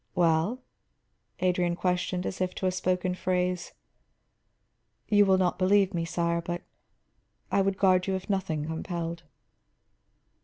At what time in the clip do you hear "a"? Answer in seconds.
2.65-2.71